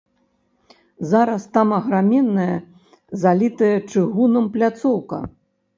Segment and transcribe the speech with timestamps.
[1.11, 2.57] Зараз там аграменная
[3.27, 5.27] залітая чыгунам пляцоўка.